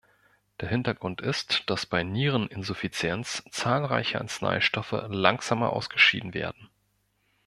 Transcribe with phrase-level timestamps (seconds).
[0.61, 6.71] Der Hintergrund ist, dass bei Niereninsuffizienz zahlreiche Arzneistoffe langsamer ausgeschieden werden.